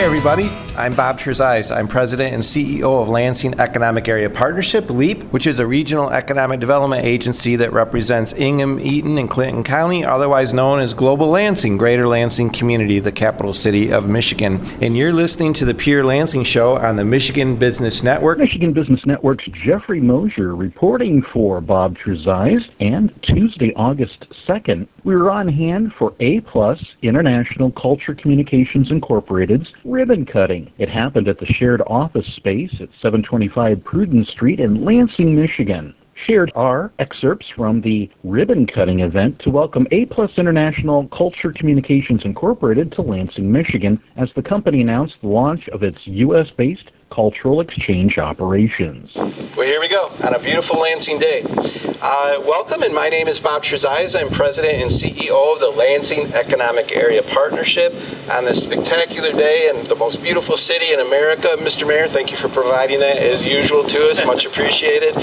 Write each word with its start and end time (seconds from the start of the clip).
Everybody. 0.00 0.69
I'm 0.80 0.94
Bob 0.94 1.18
Trezise. 1.18 1.76
I'm 1.76 1.88
president 1.88 2.32
and 2.32 2.42
CEO 2.42 3.02
of 3.02 3.08
Lansing 3.10 3.60
Economic 3.60 4.08
Area 4.08 4.30
Partnership, 4.30 4.88
LEAP, 4.88 5.24
which 5.24 5.46
is 5.46 5.60
a 5.60 5.66
regional 5.66 6.08
economic 6.08 6.58
development 6.58 7.04
agency 7.04 7.54
that 7.56 7.70
represents 7.70 8.32
Ingham, 8.32 8.80
Eaton, 8.80 9.18
and 9.18 9.28
Clinton 9.28 9.62
County, 9.62 10.06
otherwise 10.06 10.54
known 10.54 10.80
as 10.80 10.94
Global 10.94 11.28
Lansing, 11.28 11.76
Greater 11.76 12.08
Lansing 12.08 12.48
Community, 12.48 12.98
the 12.98 13.12
capital 13.12 13.52
city 13.52 13.92
of 13.92 14.08
Michigan. 14.08 14.66
And 14.80 14.96
you're 14.96 15.12
listening 15.12 15.52
to 15.54 15.66
the 15.66 15.74
Pure 15.74 16.04
Lansing 16.04 16.44
Show 16.44 16.78
on 16.78 16.96
the 16.96 17.04
Michigan 17.04 17.56
Business 17.56 18.02
Network. 18.02 18.38
Michigan 18.38 18.72
Business 18.72 19.00
Network's 19.04 19.44
Jeffrey 19.62 20.00
Mosier 20.00 20.56
reporting 20.56 21.22
for 21.30 21.60
Bob 21.60 21.94
Trezise. 21.98 22.64
And 22.80 23.12
Tuesday, 23.24 23.74
August 23.76 24.24
2nd, 24.48 24.88
we 25.04 25.14
were 25.14 25.30
on 25.30 25.46
hand 25.46 25.92
for 25.98 26.14
A 26.20 26.40
Plus 26.40 26.78
International 27.02 27.70
Culture 27.72 28.14
Communications 28.14 28.90
Incorporated's 28.90 29.66
ribbon 29.84 30.24
cutting. 30.24 30.69
It 30.78 30.88
happened 30.88 31.28
at 31.28 31.38
the 31.38 31.46
shared 31.58 31.82
office 31.86 32.26
space 32.36 32.72
at 32.80 32.88
725 33.02 33.78
Pruden 33.78 34.24
Street 34.26 34.60
in 34.60 34.84
Lansing, 34.84 35.34
Michigan. 35.34 35.94
Shared 36.26 36.52
are 36.54 36.92
excerpts 36.98 37.46
from 37.56 37.80
the 37.80 38.10
ribbon 38.24 38.66
cutting 38.66 39.00
event 39.00 39.38
to 39.40 39.50
welcome 39.50 39.86
A 39.90 40.04
Plus 40.06 40.30
International 40.36 41.08
Culture 41.08 41.52
Communications 41.56 42.20
Incorporated 42.24 42.92
to 42.92 43.02
Lansing, 43.02 43.50
Michigan, 43.50 44.00
as 44.16 44.28
the 44.36 44.42
company 44.42 44.82
announced 44.82 45.14
the 45.22 45.28
launch 45.28 45.66
of 45.72 45.82
its 45.82 45.98
U.S. 46.04 46.46
based 46.56 46.90
cultural 47.10 47.60
exchange 47.60 48.18
operations. 48.18 49.10
Well, 49.14 49.66
here 49.66 49.80
we 49.80 49.88
go 49.88 50.10
on 50.22 50.34
a 50.34 50.38
beautiful 50.38 50.80
Lansing 50.80 51.18
day. 51.18 51.44
Uh, 52.02 52.40
welcome, 52.46 52.82
and 52.82 52.94
my 52.94 53.08
name 53.10 53.28
is 53.28 53.38
Bob 53.38 53.62
Trezise. 53.62 54.18
I'm 54.18 54.30
president 54.30 54.80
and 54.80 54.90
CEO 54.90 55.52
of 55.52 55.60
the 55.60 55.68
Lansing 55.68 56.32
Economic 56.32 56.96
Area 56.96 57.22
Partnership 57.22 57.92
on 58.30 58.46
this 58.46 58.62
spectacular 58.62 59.32
day 59.32 59.68
in 59.68 59.84
the 59.84 59.94
most 59.96 60.22
beautiful 60.22 60.56
city 60.56 60.94
in 60.94 61.00
America. 61.00 61.48
Mr. 61.58 61.86
Mayor, 61.86 62.08
thank 62.08 62.30
you 62.30 62.38
for 62.38 62.48
providing 62.48 63.00
that 63.00 63.18
as 63.18 63.44
usual 63.44 63.84
to 63.84 64.08
us. 64.08 64.24
Much 64.24 64.46
appreciated. 64.46 65.14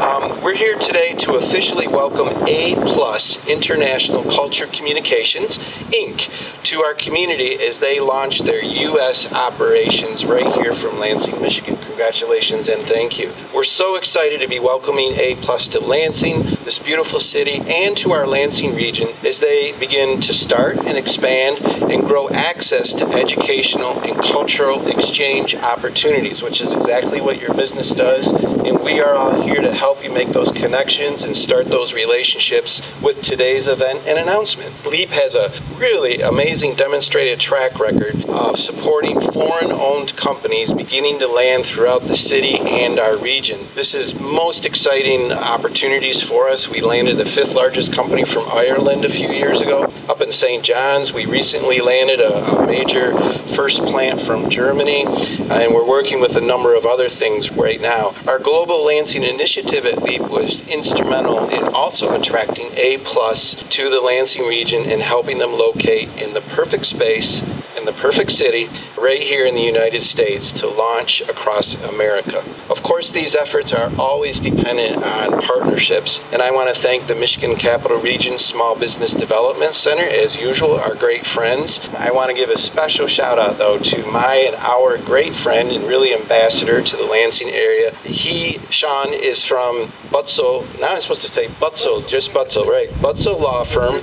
Um, 0.00 0.40
we're 0.42 0.56
here 0.56 0.78
today 0.78 1.14
to 1.16 1.34
officially 1.34 1.86
welcome 1.86 2.28
A 2.48 2.76
Plus 2.76 3.46
International 3.46 4.22
Culture 4.24 4.66
Communications 4.68 5.58
Inc. 5.92 6.30
to 6.62 6.80
our 6.80 6.94
community 6.94 7.62
as 7.62 7.78
they 7.78 8.00
launch 8.00 8.40
their 8.40 8.64
U.S. 8.64 9.30
operations 9.32 10.24
right 10.24 10.50
here 10.54 10.72
from 10.72 10.98
Lansing. 10.98 11.31
Lansing, 11.32 11.42
Michigan. 11.42 11.76
Congratulations 11.86 12.68
and 12.68 12.82
thank 12.82 13.18
you. 13.18 13.32
We're 13.54 13.64
so 13.64 13.96
excited 13.96 14.40
to 14.40 14.48
be 14.48 14.58
welcoming 14.58 15.12
A 15.12 15.36
Plus 15.36 15.68
to 15.68 15.80
Lansing, 15.80 16.42
this 16.64 16.78
beautiful 16.78 17.20
city, 17.20 17.62
and 17.66 17.96
to 17.98 18.12
our 18.12 18.26
Lansing 18.26 18.74
region 18.74 19.08
as 19.24 19.40
they 19.40 19.72
begin 19.78 20.20
to 20.20 20.34
start 20.34 20.78
and 20.78 20.98
expand 20.98 21.60
and 21.90 22.04
grow 22.04 22.28
access 22.30 22.94
to 22.94 23.06
educational 23.08 24.00
and 24.02 24.16
cultural 24.16 24.86
exchange 24.88 25.54
opportunities, 25.54 26.42
which 26.42 26.60
is 26.60 26.72
exactly 26.72 27.20
what 27.20 27.40
your 27.40 27.54
business 27.54 27.94
does. 27.94 28.28
And 28.28 28.80
we 28.80 29.00
are 29.00 29.14
all 29.14 29.40
here 29.40 29.60
to 29.60 29.72
help 29.72 30.04
you 30.04 30.12
make 30.12 30.28
those 30.28 30.50
connections 30.52 31.24
and 31.24 31.36
start 31.36 31.66
those 31.66 31.94
relationships 31.94 32.82
with 33.00 33.22
today's 33.22 33.66
event 33.66 34.00
and 34.06 34.18
announcement. 34.18 34.84
LEAP 34.84 35.10
has 35.10 35.34
a 35.34 35.52
really 35.76 36.20
amazing 36.20 36.74
demonstrated 36.74 37.38
track 37.40 37.78
record 37.78 38.24
of 38.26 38.58
supporting 38.58 39.20
foreign 39.20 39.72
owned 39.72 40.16
companies 40.16 40.72
beginning 40.72 41.18
to 41.22 41.28
land 41.28 41.64
throughout 41.64 42.02
the 42.08 42.16
city 42.16 42.58
and 42.58 42.98
our 42.98 43.16
region. 43.16 43.60
This 43.76 43.94
is 43.94 44.18
most 44.18 44.66
exciting 44.66 45.30
opportunities 45.30 46.20
for 46.20 46.48
us. 46.48 46.68
We 46.68 46.80
landed 46.80 47.16
the 47.16 47.24
fifth 47.24 47.54
largest 47.54 47.92
company 47.92 48.24
from 48.24 48.48
Ireland 48.48 49.04
a 49.04 49.08
few 49.08 49.28
years 49.28 49.60
ago 49.60 49.92
up 50.08 50.20
in 50.20 50.32
St. 50.32 50.64
John's. 50.64 51.12
We 51.12 51.26
recently 51.26 51.80
landed 51.80 52.20
a, 52.20 52.44
a 52.58 52.66
major 52.66 53.16
first 53.54 53.82
plant 53.82 54.20
from 54.20 54.50
Germany, 54.50 55.04
and 55.06 55.72
we're 55.72 55.86
working 55.86 56.20
with 56.20 56.36
a 56.36 56.40
number 56.40 56.74
of 56.74 56.86
other 56.86 57.08
things 57.08 57.52
right 57.52 57.80
now. 57.80 58.14
Our 58.26 58.40
Global 58.40 58.84
Lansing 58.84 59.22
initiative 59.22 59.86
at 59.86 60.02
LEAP 60.02 60.22
was 60.22 60.66
instrumental 60.66 61.48
in 61.50 61.62
also 61.72 62.18
attracting 62.18 62.66
A 62.72 62.98
plus 62.98 63.62
to 63.70 63.88
the 63.88 64.00
Lansing 64.00 64.48
region 64.48 64.90
and 64.90 65.00
helping 65.00 65.38
them 65.38 65.52
locate 65.52 66.08
in 66.20 66.34
the 66.34 66.40
perfect 66.40 66.86
space 66.86 67.42
in 67.82 67.86
the 67.86 68.00
perfect 68.00 68.30
city 68.30 68.68
right 68.96 69.20
here 69.20 69.44
in 69.44 69.56
the 69.56 69.60
United 69.60 70.02
States 70.02 70.52
to 70.52 70.68
launch 70.68 71.20
across 71.22 71.82
America. 71.82 72.38
Of 72.70 72.84
course, 72.84 73.10
these 73.10 73.34
efforts 73.34 73.72
are 73.72 73.90
always 73.98 74.38
dependent 74.38 75.02
on 75.02 75.42
partnerships, 75.42 76.22
and 76.32 76.40
I 76.40 76.52
want 76.52 76.72
to 76.72 76.80
thank 76.80 77.08
the 77.08 77.16
Michigan 77.16 77.56
Capital 77.56 77.98
Region 77.98 78.38
Small 78.38 78.78
Business 78.78 79.14
Development 79.14 79.74
Center, 79.74 80.04
as 80.04 80.36
usual, 80.36 80.76
our 80.78 80.94
great 80.94 81.26
friends. 81.26 81.88
I 81.98 82.12
want 82.12 82.30
to 82.30 82.36
give 82.36 82.50
a 82.50 82.58
special 82.58 83.08
shout 83.08 83.40
out, 83.40 83.58
though, 83.58 83.78
to 83.78 84.06
my 84.06 84.36
and 84.46 84.54
our 84.56 84.98
great 84.98 85.34
friend 85.34 85.72
and 85.72 85.84
really 85.84 86.14
ambassador 86.14 86.82
to 86.82 86.96
the 86.96 87.04
Lansing 87.04 87.48
area. 87.48 87.92
He, 88.04 88.60
Sean, 88.70 89.12
is 89.12 89.44
from 89.44 89.88
Butzel. 90.10 90.66
Now 90.80 90.92
I'm 90.92 91.00
supposed 91.00 91.22
to 91.22 91.28
say 91.28 91.48
Butzel, 91.48 92.06
just 92.06 92.30
Butzel, 92.30 92.66
right? 92.66 92.90
Butzel 93.00 93.40
Law 93.40 93.64
Firm 93.64 94.00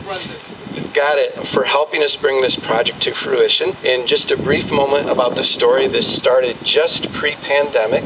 it 1.00 1.48
for 1.48 1.64
helping 1.64 2.04
us 2.04 2.16
bring 2.16 2.42
this 2.42 2.56
project 2.56 3.02
to 3.04 3.14
fruition. 3.14 3.76
In 3.84 4.06
just 4.06 4.32
a 4.32 4.38
brief 4.38 4.72
moment 4.72 5.10
about 5.10 5.36
the 5.36 5.44
story, 5.44 5.88
this 5.88 6.14
started 6.14 6.58
just 6.64 7.12
pre 7.14 7.36
pandemic. 7.36 8.04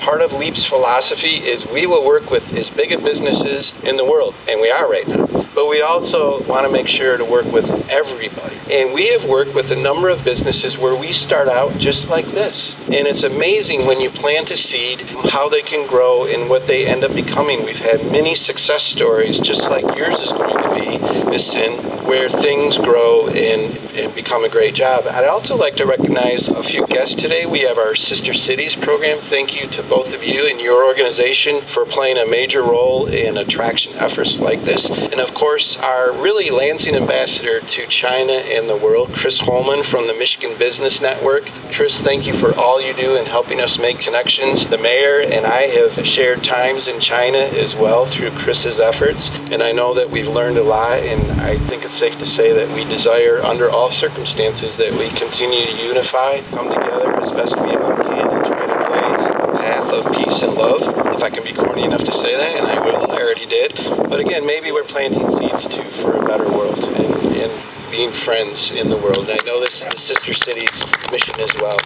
Part 0.00 0.20
of 0.20 0.34
LEAP's 0.34 0.66
philosophy 0.66 1.36
is 1.36 1.66
we 1.66 1.86
will 1.86 2.04
work 2.04 2.30
with 2.30 2.52
as 2.54 2.68
big 2.68 2.92
of 2.92 3.02
businesses 3.02 3.72
in 3.82 3.96
the 3.96 4.04
world, 4.04 4.34
and 4.46 4.60
we 4.60 4.70
are 4.70 4.90
right 4.90 5.08
now. 5.08 5.26
But 5.54 5.68
we 5.68 5.80
also 5.80 6.42
want 6.44 6.66
to 6.66 6.72
make 6.72 6.88
sure 6.88 7.16
to 7.16 7.24
work 7.24 7.50
with 7.50 7.88
everybody. 7.88 8.56
And 8.70 8.92
we 8.92 9.08
have 9.12 9.24
worked 9.24 9.54
with 9.54 9.70
a 9.70 9.76
number 9.76 10.08
of 10.08 10.24
businesses 10.24 10.76
where 10.76 10.98
we 10.98 11.12
start 11.12 11.48
out 11.48 11.78
just 11.78 12.10
like 12.10 12.26
this. 12.26 12.74
And 12.86 13.06
it's 13.06 13.22
amazing 13.22 13.86
when 13.86 14.00
you 14.00 14.10
plant 14.10 14.50
a 14.50 14.56
seed 14.56 15.00
how 15.30 15.48
they 15.48 15.62
can 15.62 15.86
grow 15.88 16.26
and 16.26 16.50
what 16.50 16.66
they 16.66 16.86
end 16.86 17.04
up 17.04 17.14
becoming. 17.14 17.64
We've 17.64 17.78
had 17.78 18.10
many 18.10 18.34
success 18.34 18.82
stories, 18.82 19.38
just 19.38 19.70
like 19.70 19.96
yours 19.96 20.18
is 20.20 20.32
going 20.32 20.56
to 20.56 20.74
be, 20.74 21.30
Miss 21.30 21.52
Sin, 21.52 21.78
where 22.04 22.28
things 22.28 22.76
grow 22.78 23.28
and, 23.28 23.76
and 23.94 24.14
become 24.14 24.44
a 24.44 24.48
great 24.48 24.74
job. 24.74 25.04
I'd 25.06 25.26
also 25.26 25.56
like 25.56 25.76
to 25.76 25.86
recognize 25.86 26.48
a 26.48 26.62
few 26.62 26.86
guests 26.86 27.14
today. 27.14 27.46
We 27.46 27.60
have 27.60 27.78
our 27.78 27.94
Sister 27.94 28.34
Cities 28.34 28.76
program. 28.76 29.18
Thank 29.18 29.60
you 29.60 29.68
to 29.68 29.82
both 29.84 30.14
of 30.14 30.22
you 30.22 30.46
and 30.46 30.60
your 30.60 30.84
organization 30.84 31.60
for 31.62 31.84
playing 31.84 32.18
a 32.18 32.26
major 32.26 32.62
role 32.62 33.06
in 33.06 33.38
attraction 33.38 33.94
efforts 33.94 34.38
like 34.38 34.62
this. 34.62 34.90
And 34.90 35.20
of 35.20 35.34
course, 35.34 35.76
our 35.78 36.12
really 36.12 36.50
Lansing 36.50 36.94
ambassador 36.94 37.60
to 37.60 37.86
China 37.86 38.32
and 38.32 38.68
the 38.68 38.76
world, 38.76 39.10
Chris 39.12 39.38
Holman 39.38 39.82
from 39.82 40.06
the 40.06 40.14
Michigan 40.14 40.56
Business 40.58 41.00
Network. 41.00 41.44
Chris, 41.72 42.00
thank 42.00 42.26
you 42.26 42.34
for 42.34 42.54
all 42.54 42.80
you 42.80 42.92
do 42.94 43.16
in 43.16 43.26
helping 43.26 43.60
us 43.60 43.78
make 43.78 43.98
connections. 43.98 44.66
The 44.66 44.78
mayor 44.78 45.22
and 45.22 45.46
I 45.46 45.62
have 45.62 46.06
shared 46.06 46.44
times 46.44 46.86
in 46.86 47.00
China 47.00 47.38
as 47.38 47.74
well 47.74 48.04
through 48.04 48.30
Chris's 48.30 48.78
efforts, 48.78 49.30
and 49.50 49.62
I 49.62 49.72
know 49.72 49.94
that 49.94 50.08
we've 50.08 50.28
learned 50.28 50.58
a 50.58 50.62
lot, 50.62 50.98
and 50.98 51.40
I 51.40 51.58
think 51.66 51.84
it's 51.84 51.93
safe 51.94 52.18
to 52.18 52.26
say 52.26 52.52
that 52.52 52.74
we 52.74 52.84
desire, 52.84 53.40
under 53.42 53.70
all 53.70 53.88
circumstances, 53.88 54.76
that 54.76 54.92
we 54.92 55.08
continue 55.10 55.64
to 55.64 55.76
unify, 55.76 56.40
come 56.50 56.68
together 56.68 57.14
as 57.20 57.30
best 57.30 57.54
we 57.54 57.68
can, 57.68 57.80
and 57.80 58.44
try 58.44 58.66
to 58.66 58.78
blaze 58.90 59.26
a 59.26 59.58
path 59.58 59.92
of 59.92 60.12
peace 60.12 60.42
and 60.42 60.54
love. 60.54 60.82
If 61.14 61.22
I 61.22 61.30
can 61.30 61.44
be 61.44 61.52
corny 61.52 61.84
enough 61.84 62.02
to 62.02 62.12
say 62.12 62.36
that, 62.36 62.56
and 62.56 62.66
I 62.66 62.84
will, 62.84 63.12
I 63.12 63.22
already 63.22 63.46
did. 63.46 63.74
But 64.08 64.18
again, 64.18 64.44
maybe 64.44 64.72
we're 64.72 64.82
planting 64.82 65.30
seeds 65.30 65.68
too 65.68 65.84
for 65.84 66.16
a 66.16 66.26
better 66.26 66.50
world 66.50 66.82
and, 66.82 67.36
and 67.36 67.52
being 67.92 68.10
friends 68.10 68.72
in 68.72 68.90
the 68.90 68.96
world. 68.96 69.28
And 69.28 69.40
I 69.40 69.44
know 69.46 69.60
this 69.60 69.82
is 69.82 69.88
the 69.88 69.98
Sister 69.98 70.34
Cities 70.34 70.84
mission 71.12 71.38
as 71.38 71.54
well. 71.62 71.78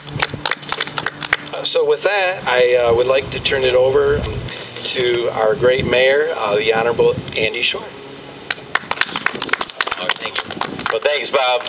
Uh, 1.53 1.65
so, 1.65 1.85
with 1.87 2.03
that, 2.05 2.45
I 2.47 2.77
uh, 2.77 2.95
would 2.95 3.07
like 3.07 3.29
to 3.33 3.41
turn 3.41 3.63
it 3.63 3.75
over 3.75 4.23
to 4.85 5.29
our 5.33 5.55
great 5.55 5.85
mayor, 5.85 6.29
uh, 6.35 6.57
the 6.57 6.73
Honorable 6.73 7.15
Andy 7.37 7.61
Schor. 7.61 7.85
Well, 10.99 11.13
thanks, 11.15 11.31
Bob. 11.31 11.63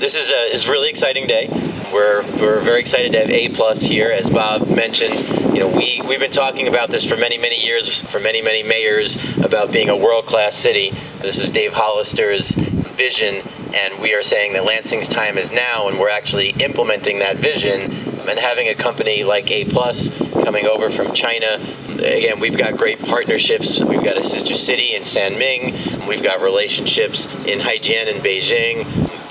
This 0.00 0.14
is 0.14 0.30
a 0.30 0.54
is 0.54 0.66
really 0.66 0.88
exciting 0.88 1.26
day. 1.26 1.46
We're 1.92 2.22
we're 2.40 2.58
very 2.60 2.80
excited 2.80 3.12
to 3.12 3.18
have 3.18 3.28
A 3.28 3.50
plus 3.50 3.82
here, 3.82 4.10
as 4.10 4.30
Bob 4.30 4.66
mentioned. 4.66 5.12
You 5.54 5.60
know, 5.60 5.68
we 5.68 6.00
we've 6.08 6.20
been 6.20 6.30
talking 6.30 6.68
about 6.68 6.88
this 6.88 7.04
for 7.04 7.14
many 7.14 7.36
many 7.36 7.62
years, 7.62 8.00
for 8.00 8.18
many 8.18 8.40
many 8.40 8.62
mayors, 8.62 9.18
about 9.44 9.72
being 9.72 9.90
a 9.90 9.96
world 9.96 10.24
class 10.24 10.56
city. 10.56 10.94
This 11.18 11.38
is 11.38 11.50
Dave 11.50 11.74
Hollister's 11.74 12.52
vision, 12.52 13.46
and 13.74 14.00
we 14.00 14.14
are 14.14 14.22
saying 14.22 14.54
that 14.54 14.64
Lansing's 14.64 15.06
time 15.06 15.36
is 15.36 15.52
now, 15.52 15.88
and 15.88 15.98
we're 16.00 16.08
actually 16.08 16.52
implementing 16.52 17.18
that 17.18 17.36
vision. 17.36 17.92
And 18.26 18.38
having 18.38 18.68
a 18.68 18.74
company 18.74 19.22
like 19.22 19.50
A 19.50 19.66
plus 19.66 20.08
coming 20.44 20.64
over 20.64 20.88
from 20.88 21.12
China 21.12 21.58
again, 22.02 22.40
we've 22.40 22.56
got 22.56 22.76
great 22.76 22.98
partnerships. 23.00 23.80
We've 23.80 24.02
got 24.02 24.16
a 24.16 24.22
sister 24.22 24.54
city 24.54 24.94
in 24.94 25.02
Sanming. 25.02 26.06
We've 26.06 26.22
got 26.22 26.40
relationships 26.40 27.26
in 27.44 27.60
Haijian 27.60 28.12
and 28.12 28.20
Beijing. 28.22 28.86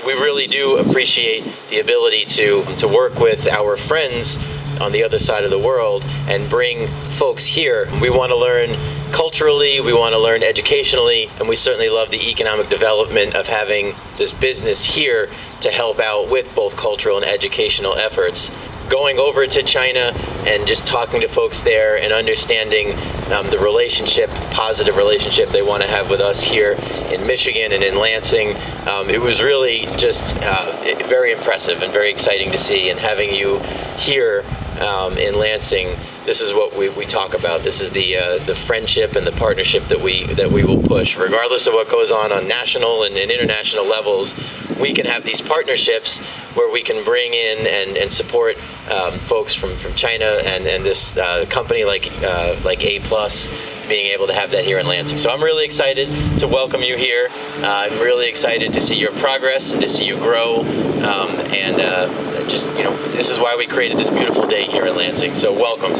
We 0.06 0.14
really 0.14 0.46
do 0.46 0.78
appreciate 0.78 1.44
the 1.70 1.80
ability 1.80 2.24
to 2.26 2.64
to 2.78 2.88
work 2.88 3.16
with 3.20 3.46
our 3.46 3.76
friends 3.76 4.38
on 4.80 4.90
the 4.90 5.04
other 5.04 5.18
side 5.18 5.44
of 5.44 5.50
the 5.50 5.58
world 5.58 6.04
and 6.26 6.48
bring 6.50 6.88
folks 7.10 7.44
here. 7.44 7.88
We 8.00 8.10
want 8.10 8.30
to 8.30 8.36
learn 8.36 8.76
culturally, 9.12 9.80
we 9.80 9.92
want 9.92 10.14
to 10.14 10.18
learn 10.18 10.42
educationally, 10.42 11.30
and 11.38 11.48
we 11.48 11.54
certainly 11.54 11.90
love 11.90 12.10
the 12.10 12.30
economic 12.30 12.68
development 12.68 13.34
of 13.34 13.46
having 13.46 13.94
this 14.16 14.32
business 14.32 14.82
here 14.82 15.28
to 15.60 15.70
help 15.70 16.00
out 16.00 16.30
with 16.30 16.52
both 16.54 16.76
cultural 16.76 17.16
and 17.18 17.26
educational 17.26 17.94
efforts 17.94 18.50
going 18.92 19.18
over 19.18 19.46
to 19.46 19.62
China 19.62 20.12
and 20.46 20.66
just 20.66 20.86
talking 20.86 21.22
to 21.22 21.26
folks 21.26 21.62
there 21.62 21.96
and 21.96 22.12
understanding 22.12 22.92
um, 23.32 23.46
the 23.46 23.58
relationship, 23.58 24.28
positive 24.50 24.98
relationship 24.98 25.48
they 25.48 25.62
want 25.62 25.82
to 25.82 25.88
have 25.88 26.10
with 26.10 26.20
us 26.20 26.42
here 26.42 26.72
in 27.10 27.26
Michigan 27.26 27.72
and 27.72 27.82
in 27.82 27.96
Lansing. 27.96 28.54
Um, 28.86 29.08
it 29.08 29.18
was 29.18 29.42
really 29.42 29.86
just 29.96 30.36
uh, 30.42 30.76
very 31.06 31.32
impressive 31.32 31.80
and 31.80 31.90
very 31.90 32.10
exciting 32.10 32.52
to 32.52 32.58
see. 32.58 32.90
And 32.90 33.00
having 33.00 33.34
you 33.34 33.60
here 33.96 34.44
um, 34.80 35.16
in 35.16 35.38
Lansing, 35.38 35.96
this 36.24 36.40
is 36.40 36.52
what 36.52 36.76
we, 36.76 36.88
we 36.90 37.04
talk 37.04 37.34
about. 37.34 37.62
This 37.62 37.80
is 37.80 37.90
the 37.90 38.16
uh, 38.16 38.38
the 38.44 38.54
friendship 38.54 39.16
and 39.16 39.26
the 39.26 39.32
partnership 39.32 39.84
that 39.84 40.00
we 40.00 40.24
that 40.34 40.50
we 40.50 40.64
will 40.64 40.82
push, 40.82 41.16
regardless 41.16 41.66
of 41.66 41.74
what 41.74 41.88
goes 41.90 42.12
on 42.12 42.32
on 42.32 42.46
national 42.46 43.04
and, 43.04 43.16
and 43.16 43.30
international 43.30 43.86
levels. 43.86 44.34
We 44.80 44.92
can 44.92 45.06
have 45.06 45.22
these 45.22 45.40
partnerships 45.40 46.20
where 46.56 46.70
we 46.70 46.82
can 46.82 47.04
bring 47.04 47.34
in 47.34 47.58
and, 47.66 47.96
and 47.96 48.12
support 48.12 48.56
um, 48.90 49.12
folks 49.12 49.54
from, 49.54 49.74
from 49.76 49.94
China 49.94 50.40
and, 50.44 50.66
and 50.66 50.82
this 50.84 51.16
uh, 51.16 51.44
company 51.48 51.84
like 51.84 52.10
uh, 52.22 52.56
like 52.64 52.84
A 52.84 52.98
Plus 53.00 53.48
being 53.88 54.06
able 54.06 54.26
to 54.26 54.32
have 54.32 54.50
that 54.52 54.64
here 54.64 54.78
in 54.78 54.86
Lansing. 54.86 55.18
So 55.18 55.30
I'm 55.30 55.42
really 55.42 55.64
excited 55.64 56.08
to 56.38 56.48
welcome 56.48 56.82
you 56.82 56.96
here. 56.96 57.28
Uh, 57.58 57.88
I'm 57.90 57.98
really 58.00 58.28
excited 58.28 58.72
to 58.72 58.80
see 58.80 58.96
your 58.96 59.12
progress 59.12 59.72
and 59.72 59.82
to 59.82 59.88
see 59.88 60.04
you 60.04 60.16
grow. 60.16 60.60
Um, 60.60 61.30
and 61.52 61.80
uh, 61.80 62.08
just, 62.48 62.70
you 62.76 62.84
know, 62.84 62.96
this 63.12 63.30
is 63.30 63.38
why 63.38 63.54
we 63.56 63.66
created 63.66 63.98
this 63.98 64.10
beautiful 64.10 64.46
day 64.46 64.64
here 64.64 64.86
in 64.86 64.96
Lansing. 64.96 65.34
So 65.34 65.52
welcome. 65.52 65.92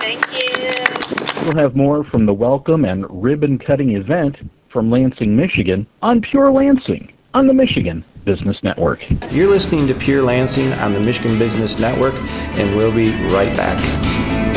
Thank 0.00 0.20
you. 0.38 1.42
We'll 1.44 1.62
have 1.62 1.74
more 1.74 2.04
from 2.04 2.26
the 2.26 2.32
welcome 2.32 2.84
and 2.84 3.04
ribbon 3.10 3.58
cutting 3.58 3.96
event 3.96 4.36
from 4.72 4.90
Lansing, 4.90 5.36
Michigan 5.36 5.86
on 6.00 6.20
Pure 6.20 6.52
Lansing 6.52 7.12
on 7.34 7.46
the 7.46 7.54
Michigan 7.54 8.04
Business 8.24 8.56
Network. 8.62 9.00
You're 9.30 9.50
listening 9.50 9.86
to 9.88 9.94
Pure 9.94 10.22
Lansing 10.22 10.72
on 10.74 10.92
the 10.92 11.00
Michigan 11.00 11.38
Business 11.38 11.78
Network, 11.78 12.14
and 12.58 12.76
we'll 12.76 12.94
be 12.94 13.10
right 13.32 13.54
back. 13.56 14.51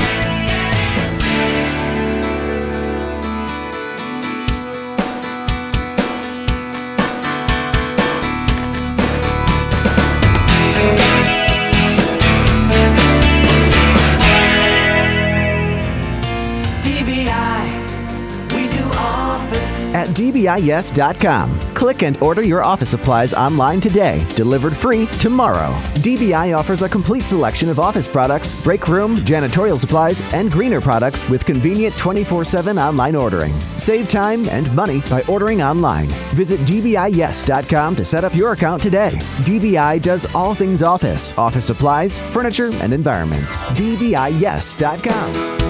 At 20.15 20.19
dbiyes.com. 20.21 21.59
Click 21.73 22.03
and 22.03 22.17
order 22.21 22.41
your 22.41 22.63
office 22.63 22.89
supplies 22.89 23.33
online 23.33 23.81
today, 23.81 24.25
delivered 24.35 24.75
free 24.75 25.07
tomorrow. 25.19 25.71
DBI 25.95 26.57
offers 26.57 26.81
a 26.81 26.89
complete 26.89 27.25
selection 27.25 27.69
of 27.69 27.79
office 27.79 28.07
products, 28.07 28.61
break 28.63 28.87
room, 28.87 29.17
janitorial 29.17 29.77
supplies, 29.77 30.21
and 30.33 30.51
greener 30.51 30.79
products 30.79 31.27
with 31.29 31.45
convenient 31.45 31.95
24 31.97 32.45
7 32.45 32.79
online 32.79 33.15
ordering. 33.15 33.51
Save 33.77 34.09
time 34.09 34.47
and 34.49 34.73
money 34.73 35.01
by 35.09 35.21
ordering 35.27 35.61
online. 35.61 36.07
Visit 36.33 36.61
dbiyes.com 36.61 37.95
to 37.95 38.05
set 38.05 38.23
up 38.23 38.33
your 38.35 38.53
account 38.53 38.81
today. 38.81 39.11
DBI 39.43 40.01
does 40.01 40.33
all 40.33 40.55
things 40.55 40.81
office, 40.81 41.37
office 41.37 41.65
supplies, 41.65 42.17
furniture, 42.17 42.71
and 42.81 42.93
environments. 42.93 43.59
dbiyes.com. 43.79 45.64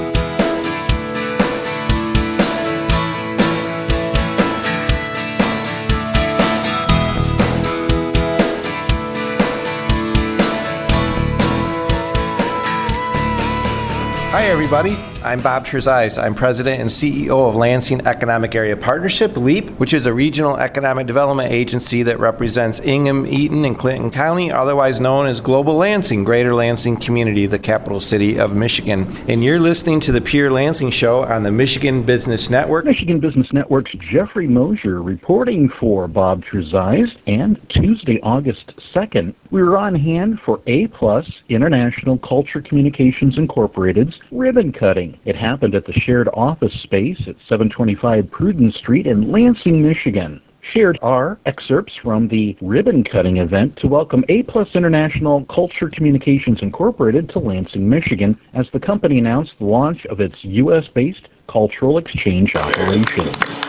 Everybody. 14.46 15.15
I'm 15.26 15.42
Bob 15.42 15.66
Trezise. 15.66 16.22
I'm 16.22 16.36
president 16.36 16.82
and 16.82 16.88
CEO 16.88 17.48
of 17.48 17.56
Lansing 17.56 18.06
Economic 18.06 18.54
Area 18.54 18.78
Partnership, 18.78 19.36
LEAP, 19.36 19.72
which 19.80 19.92
is 19.92 20.06
a 20.06 20.14
regional 20.14 20.56
economic 20.58 21.08
development 21.08 21.52
agency 21.52 22.04
that 22.04 22.20
represents 22.20 22.80
Ingham, 22.82 23.26
Eaton, 23.26 23.66
and 23.66 23.76
Clinton 23.76 24.12
County, 24.12 24.52
otherwise 24.52 25.02
known 25.02 25.26
as 25.26 25.42
Global 25.42 25.74
Lansing, 25.74 26.26
Greater 26.26 26.54
Lansing 26.54 26.98
Community, 26.98 27.48
the 27.48 27.58
capital 27.58 28.00
city 28.00 28.38
of 28.38 28.56
Michigan. 28.56 29.12
And 29.28 29.44
you're 29.44 29.60
listening 29.60 30.00
to 30.02 30.12
the 30.12 30.22
Pure 30.22 30.52
Lansing 30.52 30.92
Show 30.92 31.24
on 31.24 31.42
the 31.42 31.52
Michigan 31.52 32.04
Business 32.04 32.52
Network. 32.52 32.86
Michigan 32.86 33.20
Business 33.20 33.48
Network's 33.52 33.94
Jeffrey 34.14 34.48
Mosier 34.48 35.02
reporting 35.02 35.72
for 35.80 36.08
Bob 36.08 36.44
Trezise. 36.44 37.10
And 37.26 37.60
Tuesday, 37.70 38.20
August 38.22 38.74
2nd, 38.96 39.34
we 39.50 39.64
were 39.64 39.76
on 39.76 39.96
hand 39.96 40.38
for 40.46 40.62
A 40.68 40.86
Plus 40.88 41.26
International 41.50 42.20
Culture 42.20 42.62
Communications 42.62 43.40
Incorporated's 43.40 44.14
ribbon 44.32 44.72
cutting. 44.72 45.15
It 45.24 45.36
happened 45.36 45.76
at 45.76 45.86
the 45.86 45.94
shared 46.06 46.28
office 46.34 46.74
space 46.84 47.18
at 47.28 47.36
725 47.48 48.30
Prudence 48.32 48.76
Street 48.76 49.08
in 49.08 49.32
Lansing, 49.32 49.82
Michigan. 49.82 50.42
Shared 50.74 50.98
are 51.02 51.40
excerpts 51.46 51.94
from 52.04 52.28
the 52.28 52.58
ribbon 52.62 53.04
cutting 53.04 53.38
event 53.38 53.78
to 53.78 53.88
welcome 53.88 54.24
A 54.30 54.44
Plus 54.44 54.68
International 54.74 55.46
Culture 55.46 55.90
Communications 55.94 56.60
Incorporated 56.62 57.30
to 57.30 57.40
Lansing, 57.40 57.88
Michigan, 57.88 58.38
as 58.54 58.66
the 58.74 58.80
company 58.80 59.20
announced 59.20 59.52
the 59.60 59.66
launch 59.66 60.06
of 60.08 60.20
its 60.20 60.36
U.S. 60.42 60.84
based 60.94 61.28
cultural 61.48 61.98
exchange 61.98 62.52
operation. 62.56 63.65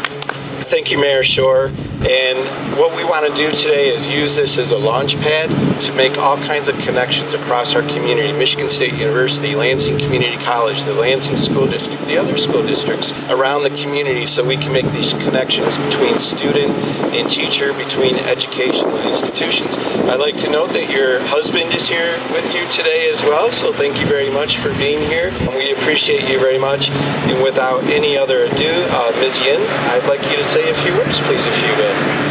Thank 0.68 0.90
you, 0.90 1.00
Mayor 1.00 1.22
Schor. 1.22 1.70
And 2.08 2.38
what 2.78 2.94
we 2.96 3.04
want 3.04 3.26
to 3.26 3.34
do 3.34 3.50
today 3.52 3.88
is 3.88 4.06
use 4.06 4.36
this 4.36 4.58
as 4.58 4.70
a 4.72 4.76
launch 4.76 5.16
pad 5.16 5.48
to 5.82 5.92
make 5.94 6.18
all 6.18 6.36
kinds 6.36 6.68
of 6.68 6.76
connections 6.80 7.34
across 7.34 7.74
our 7.74 7.82
community. 7.82 8.32
Michigan 8.32 8.68
State 8.68 8.94
University, 8.94 9.54
Lansing 9.54 9.98
Community 9.98 10.36
College, 10.44 10.82
the 10.84 10.94
Lansing 10.94 11.36
School 11.36 11.66
District, 11.66 12.00
the 12.06 12.18
other 12.18 12.36
school 12.36 12.62
districts 12.62 13.12
around 13.30 13.62
the 13.62 13.70
community 13.70 14.26
so 14.26 14.44
we 14.46 14.56
can 14.56 14.72
make 14.72 14.86
these 14.92 15.14
connections 15.14 15.78
between 15.86 16.18
student 16.18 16.70
and 17.14 17.30
teacher, 17.30 17.72
between 17.74 18.14
educational 18.26 18.96
institutions. 19.08 19.76
I'd 20.06 20.20
like 20.20 20.36
to 20.38 20.50
note 20.50 20.70
that 20.70 20.90
your 20.90 21.20
husband 21.26 21.74
is 21.74 21.88
here 21.88 22.12
with 22.30 22.46
you 22.54 22.66
today 22.70 23.10
as 23.10 23.22
well, 23.22 23.50
so 23.52 23.72
thank 23.72 23.98
you 23.98 24.06
very 24.06 24.30
much 24.30 24.58
for 24.58 24.70
being 24.78 25.00
here. 25.10 25.32
We 25.56 25.72
appreciate 25.72 26.28
you 26.28 26.38
very 26.38 26.58
much. 26.58 26.90
And 27.26 27.42
without 27.42 27.82
any 27.84 28.16
other 28.16 28.44
ado, 28.44 28.70
uh, 28.90 29.12
Ms. 29.18 29.38
Yin, 29.44 29.60
I'd 29.90 30.06
like 30.08 30.22
you 30.30 30.36
to 30.36 30.44
say 30.56 30.70
a 30.70 30.74
few 30.76 30.96
words, 30.96 31.20
please, 31.20 31.44
if 31.44 31.56
you 31.60 31.68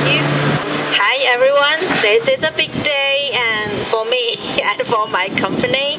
you. 0.10 0.24
Hi 0.98 1.17
everyone. 1.29 1.79
This 2.01 2.27
is 2.27 2.41
a 2.41 2.51
big 2.58 2.72
day 2.84 3.29
and 3.32 3.72
for 3.86 4.03
me 4.05 4.34
and 4.63 4.82
for 4.88 5.08
my 5.10 5.29
company. 5.38 5.98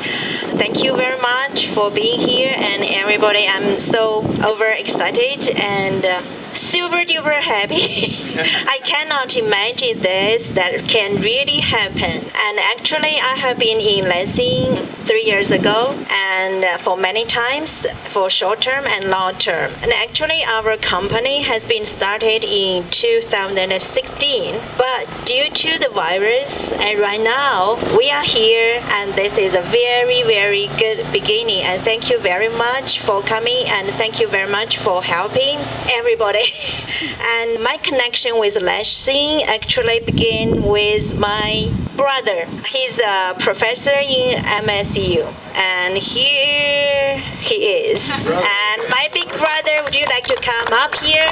Thank 0.58 0.82
you 0.82 0.96
very 0.96 1.20
much 1.20 1.68
for 1.68 1.88
being 1.88 2.18
here 2.18 2.52
and 2.52 2.82
everybody. 2.82 3.46
I'm 3.46 3.78
so 3.78 4.24
overexcited 4.42 5.54
and 5.56 6.04
uh, 6.04 6.20
super 6.56 7.04
duper 7.04 7.40
happy. 7.40 8.16
I 8.68 8.80
cannot 8.84 9.36
imagine 9.36 10.00
this 10.00 10.48
that 10.50 10.88
can 10.88 11.20
really 11.20 11.60
happen. 11.60 12.24
And 12.46 12.58
actually, 12.58 13.16
I 13.20 13.36
have 13.38 13.58
been 13.58 13.78
in 13.78 14.08
Lansing 14.08 14.76
three 15.06 15.22
years 15.24 15.50
ago, 15.50 15.96
and 16.10 16.80
for 16.80 16.96
many 16.96 17.24
times 17.24 17.86
for 18.08 18.28
short 18.28 18.60
term 18.60 18.84
and 18.86 19.10
long 19.10 19.34
term. 19.34 19.70
And 19.82 19.92
actually, 19.92 20.42
our 20.44 20.76
company 20.78 21.42
has 21.42 21.64
been 21.64 21.84
started 21.84 22.44
in 22.44 22.88
2016, 22.90 24.60
but 24.76 25.06
due 25.24 25.48
to 25.48 25.78
the 25.78 25.90
virus, 25.90 26.50
and 26.80 26.98
right 26.98 27.20
now 27.20 27.76
we 27.96 28.10
are 28.10 28.24
here, 28.24 28.82
and 28.96 29.12
this 29.14 29.38
is 29.38 29.54
a 29.54 29.62
very 29.62 30.22
very 30.24 30.68
good 30.78 31.06
beginning. 31.12 31.62
And 31.62 31.80
thank 31.82 32.10
you 32.10 32.18
very 32.18 32.48
much 32.48 33.00
for 33.00 33.22
coming, 33.22 33.64
and 33.68 33.88
thank 33.90 34.20
you 34.20 34.28
very 34.28 34.50
much 34.50 34.78
for 34.78 35.02
helping 35.02 35.58
everybody. 35.88 36.45
and 37.20 37.62
my 37.62 37.76
connection 37.82 38.38
with 38.38 38.60
Lansing 38.60 39.42
actually 39.44 40.00
began 40.00 40.62
with 40.62 41.18
my 41.18 41.72
brother. 41.96 42.46
He's 42.66 42.98
a 42.98 43.34
professor 43.40 43.94
in 43.94 44.42
MSU, 44.42 45.26
and 45.54 45.96
here 45.96 47.18
he 47.40 47.54
is. 47.90 48.10
And 48.10 48.82
my 48.90 49.08
big 49.12 49.28
brother, 49.28 49.82
would 49.84 49.94
you 49.94 50.06
like 50.06 50.24
to 50.24 50.36
come 50.36 50.68
up 50.72 50.94
here? 50.96 51.28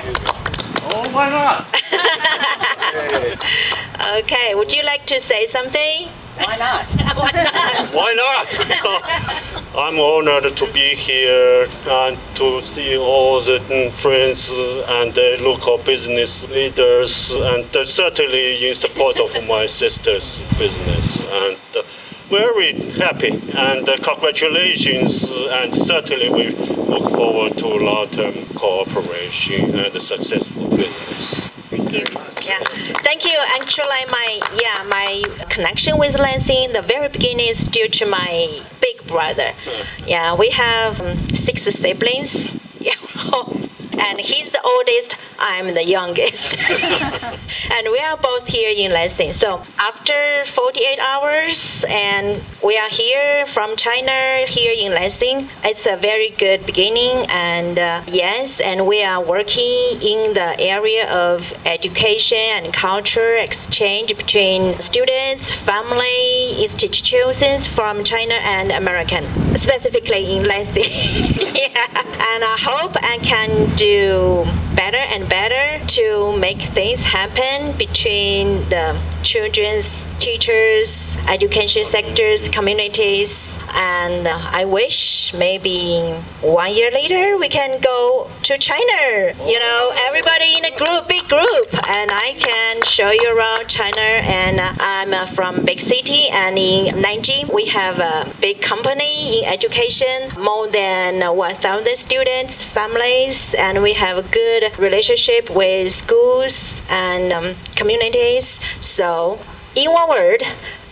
Oh, 0.90 1.08
why 1.12 1.28
not? 1.30 1.66
Okay, 4.18 4.54
would 4.54 4.72
you 4.72 4.82
like 4.82 5.06
to 5.06 5.20
say 5.20 5.46
something? 5.46 6.08
Why 6.36 6.56
not? 6.56 6.84
Why 7.16 7.30
not? 7.30 7.54
I'm 9.76 9.98
honored 9.98 10.56
to 10.56 10.72
be 10.72 10.94
here 10.94 11.66
and 11.88 12.16
to 12.36 12.62
see 12.62 12.96
all 12.96 13.40
the 13.40 13.58
friends 13.92 14.48
and 14.48 15.12
the 15.12 15.36
local 15.40 15.78
business 15.78 16.48
leaders, 16.48 17.32
and 17.32 17.66
certainly 17.84 18.68
in 18.68 18.76
support 18.76 19.18
of 19.18 19.32
my 19.48 19.66
sister's 19.66 20.38
business. 20.58 21.26
And 21.26 21.58
uh, 21.76 21.82
very 22.28 22.74
happy 22.92 23.32
and 23.56 23.88
uh, 23.88 23.96
congratulations. 23.96 25.28
And 25.28 25.74
certainly 25.74 26.30
we 26.30 26.50
look 26.50 27.10
forward 27.10 27.58
to 27.58 27.66
long-term 27.66 28.46
cooperation 28.54 29.76
and 29.76 30.00
successful 30.00 30.68
business. 30.68 31.48
Thank 31.70 31.92
you. 31.92 32.33
Yeah. 32.44 32.60
Thank 33.02 33.24
you. 33.24 33.38
Actually, 33.60 34.04
my 34.10 34.40
yeah, 34.60 34.84
my 34.84 35.24
connection 35.48 35.98
with 35.98 36.18
Lansing, 36.18 36.72
the 36.72 36.82
very 36.82 37.08
beginning 37.08 37.48
is 37.48 37.64
due 37.64 37.88
to 37.88 38.06
my 38.06 38.60
big 38.80 39.06
brother. 39.06 39.52
Yeah, 40.06 40.34
we 40.34 40.50
have 40.50 41.00
um, 41.00 41.16
six 41.34 41.62
siblings. 41.62 42.52
Yeah. 42.84 42.92
and 43.98 44.20
he's 44.20 44.50
the 44.50 44.60
oldest. 44.62 45.16
I'm 45.46 45.74
the 45.74 45.84
youngest. 45.84 46.58
and 47.70 47.88
we 47.92 47.98
are 47.98 48.16
both 48.16 48.46
here 48.46 48.72
in 48.74 48.92
Lansing. 48.92 49.34
So 49.34 49.62
after 49.78 50.14
48 50.46 50.98
hours, 50.98 51.84
and 51.86 52.42
we 52.64 52.78
are 52.78 52.88
here 52.88 53.44
from 53.44 53.76
China, 53.76 54.46
here 54.48 54.72
in 54.74 54.92
Lansing. 54.92 55.50
It's 55.62 55.86
a 55.86 55.98
very 55.98 56.30
good 56.30 56.64
beginning. 56.64 57.26
And 57.28 57.78
uh, 57.78 58.04
yes, 58.08 58.58
and 58.58 58.86
we 58.86 59.02
are 59.02 59.22
working 59.22 60.00
in 60.00 60.32
the 60.32 60.58
area 60.58 61.12
of 61.12 61.52
education 61.66 62.38
and 62.38 62.72
culture 62.72 63.34
exchange 63.36 64.16
between 64.16 64.80
students, 64.80 65.52
family, 65.52 66.62
institutions 66.62 67.66
from 67.66 68.02
China 68.02 68.36
and 68.40 68.72
American, 68.72 69.24
specifically 69.56 70.38
in 70.38 70.44
Lansing. 70.44 70.84
yeah. 71.54 72.32
And 72.32 72.42
I 72.42 72.56
hope 72.58 72.96
I 72.96 73.18
can 73.18 73.76
do 73.76 74.46
better 74.74 74.96
and 74.96 75.28
better 75.28 75.33
to 75.88 76.36
make 76.38 76.62
things 76.62 77.02
happen 77.02 77.76
between 77.76 78.68
the 78.68 78.96
children's 79.22 80.08
teachers, 80.24 81.18
education 81.28 81.84
sectors, 81.84 82.48
communities, 82.48 83.58
and 83.74 84.26
I 84.26 84.64
wish 84.64 85.34
maybe 85.34 86.00
one 86.40 86.72
year 86.72 86.90
later 86.90 87.36
we 87.36 87.50
can 87.50 87.78
go 87.82 88.30
to 88.44 88.56
China. 88.56 89.00
You 89.44 89.58
know, 89.58 89.92
everybody 90.08 90.56
in 90.56 90.64
a 90.64 90.74
group, 90.78 91.08
big 91.08 91.28
group, 91.28 91.68
and 91.88 92.10
I 92.10 92.34
can 92.38 92.82
show 92.84 93.10
you 93.10 93.36
around 93.36 93.68
China. 93.68 94.00
And 94.00 94.60
I'm 94.80 95.26
from 95.26 95.62
big 95.66 95.80
city, 95.82 96.28
and 96.32 96.56
in 96.56 96.94
Nanjing 97.04 97.52
we 97.52 97.66
have 97.66 97.98
a 97.98 98.32
big 98.40 98.62
company 98.62 99.40
in 99.40 99.44
education, 99.44 100.30
more 100.40 100.68
than 100.68 101.20
1,000 101.36 101.96
students, 101.96 102.64
families, 102.64 103.54
and 103.58 103.82
we 103.82 103.92
have 103.92 104.16
a 104.16 104.26
good 104.28 104.78
relationship 104.78 105.50
with 105.50 105.92
schools 105.92 106.80
and 106.88 107.30
um, 107.30 107.54
communities. 107.76 108.58
So 108.80 109.38
in 109.74 109.90
one 109.90 110.08
word, 110.08 110.44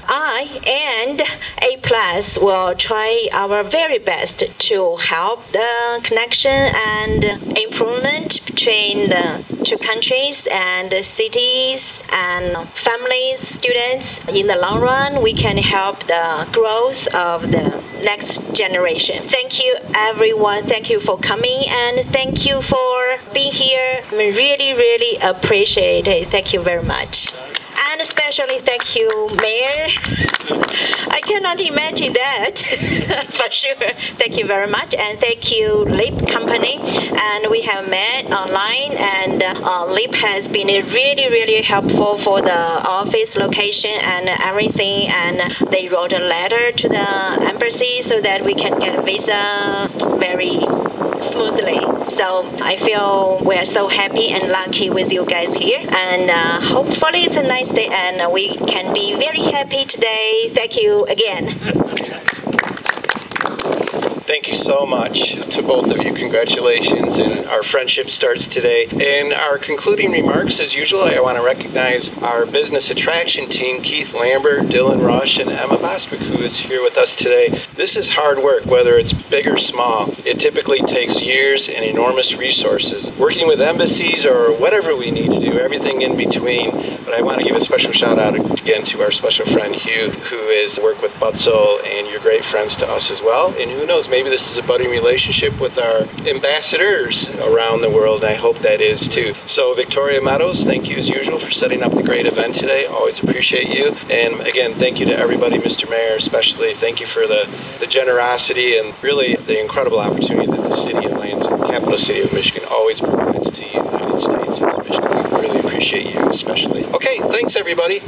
I 0.08 0.60
and 0.66 1.22
A 1.62 1.76
Plus 1.78 2.36
will 2.36 2.74
try 2.74 3.28
our 3.32 3.62
very 3.62 3.98
best 3.98 4.44
to 4.58 4.96
help 4.96 5.46
the 5.52 6.00
connection 6.02 6.50
and 6.50 7.24
improvement 7.56 8.44
between 8.44 9.08
the 9.10 9.44
two 9.64 9.78
countries 9.78 10.48
and 10.50 10.92
cities 11.06 12.02
and 12.10 12.68
families, 12.70 13.40
students. 13.40 14.20
In 14.28 14.48
the 14.48 14.56
long 14.56 14.80
run, 14.80 15.22
we 15.22 15.32
can 15.32 15.56
help 15.56 16.04
the 16.04 16.48
growth 16.52 17.06
of 17.14 17.42
the 17.52 17.80
next 18.04 18.40
generation. 18.52 19.22
Thank 19.22 19.64
you, 19.64 19.76
everyone. 19.94 20.64
Thank 20.64 20.90
you 20.90 20.98
for 20.98 21.16
coming 21.18 21.62
and 21.68 22.00
thank 22.08 22.44
you 22.44 22.60
for 22.60 23.18
being 23.32 23.52
here. 23.52 24.02
I 24.10 24.16
really, 24.16 24.74
really 24.74 25.18
appreciate 25.22 26.08
it. 26.08 26.28
Thank 26.28 26.52
you 26.52 26.60
very 26.60 26.82
much 26.82 27.32
especially 28.02 28.58
thank 28.58 28.96
you, 28.96 29.08
Mayor. 29.40 29.86
I 31.08 31.20
cannot 31.24 31.60
imagine 31.60 32.12
that 32.14 32.58
for 33.30 33.50
sure. 33.50 33.76
Thank 34.18 34.36
you 34.36 34.46
very 34.46 34.66
much, 34.66 34.92
and 34.94 35.20
thank 35.20 35.52
you, 35.52 35.84
Leap 35.84 36.26
Company. 36.26 36.78
And 36.80 37.48
we 37.48 37.62
have 37.62 37.88
met 37.88 38.26
online, 38.26 38.92
and 38.98 39.42
uh, 39.42 39.86
Leap 39.86 40.14
has 40.14 40.48
been 40.48 40.66
really, 40.66 41.28
really 41.28 41.62
helpful 41.62 42.18
for 42.18 42.42
the 42.42 42.62
office 43.00 43.36
location 43.36 43.94
and 44.02 44.28
everything. 44.42 45.08
And 45.08 45.52
they 45.70 45.88
wrote 45.88 46.12
a 46.12 46.18
letter 46.18 46.72
to 46.72 46.88
the 46.88 47.08
embassy 47.50 48.02
so 48.02 48.20
that 48.20 48.44
we 48.44 48.54
can 48.54 48.80
get 48.80 48.98
a 48.98 49.02
visa 49.02 49.88
very 50.18 50.58
smoothly. 51.22 51.80
So 52.10 52.44
I 52.60 52.76
feel 52.76 53.40
we're 53.42 53.64
so 53.64 53.88
happy 53.88 54.28
and 54.28 54.48
lucky 54.48 54.90
with 54.90 55.12
you 55.12 55.24
guys 55.24 55.54
here, 55.54 55.80
and 55.80 56.30
uh, 56.30 56.60
hopefully 56.60 57.20
it's 57.20 57.36
a 57.36 57.42
nice 57.42 57.70
day 57.70 57.88
and 57.90 58.32
we 58.32 58.56
can 58.56 58.92
be 58.92 59.16
very 59.16 59.40
happy 59.40 59.84
today. 59.84 60.50
Thank 60.52 60.76
you 60.76 61.04
again. 61.06 62.08
Thank 64.32 64.48
you 64.48 64.56
so 64.56 64.86
much 64.86 65.34
to 65.50 65.62
both 65.62 65.90
of 65.90 66.02
you. 66.02 66.14
Congratulations. 66.14 67.18
And 67.18 67.44
our 67.48 67.62
friendship 67.62 68.08
starts 68.08 68.48
today. 68.48 68.86
In 68.86 69.30
our 69.30 69.58
concluding 69.58 70.10
remarks, 70.10 70.58
as 70.58 70.74
usual, 70.74 71.02
I 71.02 71.20
want 71.20 71.36
to 71.36 71.44
recognize 71.44 72.10
our 72.22 72.46
business 72.46 72.90
attraction 72.90 73.46
team 73.50 73.82
Keith 73.82 74.14
Lambert, 74.14 74.62
Dylan 74.70 75.04
Rush, 75.04 75.38
and 75.38 75.50
Emma 75.50 75.76
Bostwick, 75.76 76.20
who 76.20 76.38
is 76.38 76.58
here 76.58 76.82
with 76.82 76.96
us 76.96 77.14
today. 77.14 77.60
This 77.74 77.94
is 77.94 78.08
hard 78.08 78.38
work, 78.38 78.64
whether 78.64 78.96
it's 78.96 79.12
big 79.12 79.46
or 79.46 79.58
small. 79.58 80.14
It 80.24 80.40
typically 80.40 80.78
takes 80.78 81.20
years 81.20 81.68
and 81.68 81.84
enormous 81.84 82.34
resources. 82.34 83.10
Working 83.18 83.46
with 83.46 83.60
embassies 83.60 84.24
or 84.24 84.54
whatever 84.54 84.96
we 84.96 85.10
need 85.10 85.28
to 85.28 85.40
do, 85.40 85.58
everything 85.58 86.00
in 86.00 86.16
between. 86.16 86.70
But 87.04 87.12
I 87.12 87.20
want 87.20 87.40
to 87.40 87.44
give 87.44 87.54
a 87.54 87.60
special 87.60 87.92
shout 87.92 88.18
out 88.18 88.34
again 88.34 88.84
to 88.86 89.02
our 89.02 89.12
special 89.12 89.44
friend 89.44 89.74
Hugh, 89.74 90.08
who 90.08 90.38
is 90.48 90.80
work 90.80 91.02
with 91.02 91.12
Butzel, 91.16 91.84
and 91.84 92.06
you're 92.06 92.20
great 92.20 92.46
friends 92.46 92.76
to 92.76 92.88
us 92.88 93.10
as 93.10 93.20
well. 93.20 93.48
And 93.58 93.70
who 93.70 93.84
knows, 93.84 94.08
maybe 94.08 94.21
this 94.30 94.50
is 94.50 94.58
a 94.58 94.62
budding 94.62 94.90
relationship 94.90 95.58
with 95.60 95.78
our 95.78 96.02
ambassadors 96.26 97.28
around 97.36 97.80
the 97.80 97.90
world, 97.90 98.22
and 98.22 98.32
I 98.32 98.34
hope 98.34 98.58
that 98.58 98.80
is 98.80 99.08
too. 99.08 99.34
So, 99.46 99.74
Victoria 99.74 100.20
Meadows, 100.20 100.64
thank 100.64 100.88
you 100.88 100.96
as 100.96 101.08
usual 101.08 101.38
for 101.38 101.50
setting 101.50 101.82
up 101.82 101.92
the 101.92 102.02
great 102.02 102.26
event 102.26 102.54
today. 102.54 102.86
Always 102.86 103.22
appreciate 103.22 103.68
you. 103.68 103.96
And 104.10 104.40
again, 104.46 104.74
thank 104.74 105.00
you 105.00 105.06
to 105.06 105.16
everybody, 105.16 105.58
Mr. 105.58 105.88
Mayor, 105.88 106.16
especially. 106.16 106.74
Thank 106.74 107.00
you 107.00 107.06
for 107.06 107.26
the, 107.26 107.48
the 107.80 107.86
generosity 107.86 108.78
and 108.78 108.94
really 109.02 109.34
the 109.34 109.60
incredible 109.60 109.98
opportunity 109.98 110.50
that 110.50 110.62
the 110.62 110.76
city 110.76 111.06
of 111.06 111.12
Lansing, 111.12 111.58
capital 111.58 111.98
city 111.98 112.20
of 112.22 112.32
Michigan, 112.32 112.68
always 112.70 113.00
provides 113.00 113.50
to 113.50 113.60
the 113.60 113.68
United 113.68 114.20
States 114.20 114.60
and 114.60 114.70
to 114.70 114.78
Michigan. 114.84 115.30
We 115.32 115.40
really 115.40 115.60
appreciate 115.60 116.14
you, 116.14 116.28
especially. 116.28 116.84
Okay, 116.86 117.18
thanks 117.18 117.56
everybody. 117.56 118.02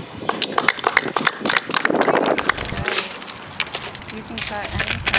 You 4.15 4.23
can 4.23 4.37
cut 4.37 4.71
anytime. 4.73 5.15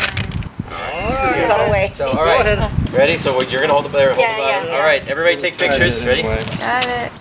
Go. 1.98 2.12
So, 2.12 2.18
all 2.18 2.26
right. 2.26 2.72
Ready? 2.92 3.18
So 3.18 3.42
you're 3.42 3.62
gonna 3.62 3.74
hold 3.74 3.86
the 3.86 3.90
there. 3.90 4.10
Hold 4.14 4.20
Yeah, 4.22 4.36
the 4.36 4.42
bottom. 4.42 4.68
yeah, 4.68 4.74
yeah. 4.74 4.80
All 4.80 4.86
right. 4.86 5.08
Everybody 5.08 5.38
take 5.38 5.58
pictures. 5.58 6.04
Ready? 6.06 6.22
Got 6.24 6.86
it. 6.88 7.12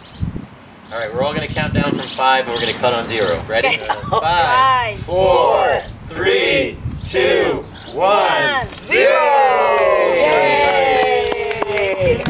right. 0.90 1.12
We're 1.12 1.22
all 1.22 1.34
gonna 1.34 1.46
count 1.48 1.74
down 1.74 1.90
from 1.90 1.98
five, 2.00 2.44
and 2.46 2.54
we're 2.54 2.60
gonna 2.60 2.72
cut 2.78 2.94
on 2.94 3.06
zero. 3.06 3.42
Ready? 3.48 3.68
Okay. 3.68 3.86
Five, 3.86 4.00
Five, 4.10 4.98
four, 5.00 5.80
three, 6.08 6.78
two, 7.04 7.64
one, 7.92 8.68
Yay! 8.90 10.30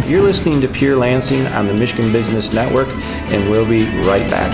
You're 0.06 0.22
listening 0.22 0.60
to 0.60 0.68
Pure 0.68 0.96
Lansing 0.96 1.46
on 1.48 1.66
the 1.66 1.74
Michigan 1.74 2.12
Business 2.12 2.52
Network, 2.52 2.88
and 2.88 3.50
we'll 3.50 3.66
be 3.68 3.84
right 4.06 4.28
back. 4.30 4.52